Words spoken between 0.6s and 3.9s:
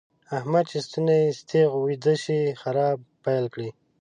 چې ستونی ستخ ويده شي؛ خرا پيل کړي.